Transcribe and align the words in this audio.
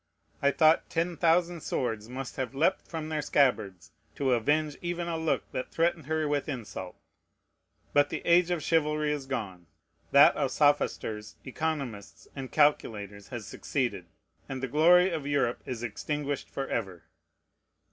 I 0.41 0.49
thought 0.49 0.89
ten 0.89 1.15
thousand 1.15 1.61
swords 1.61 2.09
must 2.09 2.35
have 2.37 2.55
leaped 2.55 2.87
from 2.87 3.07
their 3.09 3.21
scabbards 3.21 3.91
to 4.15 4.31
avenge 4.31 4.75
even 4.81 5.07
a 5.07 5.15
look 5.15 5.51
that 5.51 5.69
threatened 5.69 6.07
her 6.07 6.27
with 6.27 6.49
insult. 6.49 6.95
But 7.93 8.09
the 8.09 8.25
age 8.25 8.49
of 8.49 8.63
chivalry 8.63 9.11
is 9.11 9.27
gone. 9.27 9.67
That 10.11 10.35
of 10.35 10.49
sophisters, 10.49 11.35
economists, 11.45 12.27
and 12.35 12.51
calculators 12.51 13.27
has 13.27 13.45
succeeded; 13.45 14.07
and 14.49 14.63
the 14.63 14.67
glory 14.67 15.11
of 15.11 15.27
Europe 15.27 15.61
is 15.67 15.83
extinguished 15.83 16.49
forever. 16.49 17.03